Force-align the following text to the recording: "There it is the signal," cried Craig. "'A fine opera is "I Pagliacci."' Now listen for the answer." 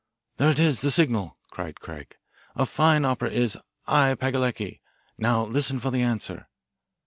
"There 0.37 0.49
it 0.49 0.59
is 0.59 0.81
the 0.81 0.89
signal," 0.89 1.37
cried 1.51 1.79
Craig. 1.79 2.15
"'A 2.55 2.65
fine 2.65 3.05
opera 3.05 3.29
is 3.29 3.55
"I 3.85 4.15
Pagliacci."' 4.15 4.81
Now 5.19 5.43
listen 5.43 5.79
for 5.79 5.91
the 5.91 6.01
answer." 6.01 6.47